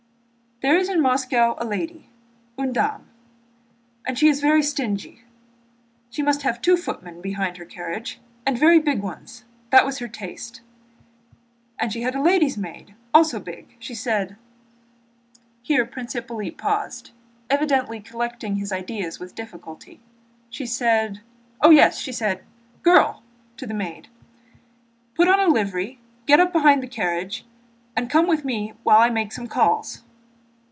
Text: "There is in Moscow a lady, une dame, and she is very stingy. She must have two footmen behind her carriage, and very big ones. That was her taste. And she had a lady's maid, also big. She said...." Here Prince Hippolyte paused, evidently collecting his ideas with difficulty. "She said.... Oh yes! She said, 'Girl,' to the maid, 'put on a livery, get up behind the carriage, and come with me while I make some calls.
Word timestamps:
"There 0.63 0.77
is 0.77 0.89
in 0.89 1.01
Moscow 1.01 1.55
a 1.57 1.65
lady, 1.65 2.07
une 2.55 2.71
dame, 2.71 3.09
and 4.05 4.15
she 4.15 4.27
is 4.27 4.41
very 4.41 4.61
stingy. 4.61 5.23
She 6.11 6.21
must 6.21 6.43
have 6.43 6.61
two 6.61 6.77
footmen 6.77 7.19
behind 7.19 7.57
her 7.57 7.65
carriage, 7.65 8.19
and 8.45 8.59
very 8.59 8.77
big 8.77 9.01
ones. 9.01 9.43
That 9.71 9.87
was 9.87 9.97
her 9.97 10.07
taste. 10.07 10.61
And 11.79 11.91
she 11.91 12.03
had 12.03 12.13
a 12.13 12.21
lady's 12.21 12.59
maid, 12.59 12.93
also 13.11 13.39
big. 13.39 13.75
She 13.79 13.95
said...." 13.95 14.35
Here 15.63 15.83
Prince 15.83 16.13
Hippolyte 16.13 16.59
paused, 16.59 17.09
evidently 17.49 17.99
collecting 17.99 18.57
his 18.57 18.71
ideas 18.71 19.19
with 19.19 19.33
difficulty. 19.33 19.99
"She 20.51 20.67
said.... 20.67 21.21
Oh 21.63 21.71
yes! 21.71 21.97
She 21.97 22.11
said, 22.11 22.43
'Girl,' 22.83 23.23
to 23.57 23.65
the 23.65 23.73
maid, 23.73 24.09
'put 25.15 25.27
on 25.27 25.39
a 25.39 25.47
livery, 25.47 25.97
get 26.27 26.39
up 26.39 26.53
behind 26.53 26.83
the 26.83 26.87
carriage, 26.87 27.47
and 27.95 28.11
come 28.11 28.27
with 28.27 28.45
me 28.45 28.73
while 28.83 28.99
I 28.99 29.09
make 29.09 29.31
some 29.31 29.47
calls. 29.47 30.03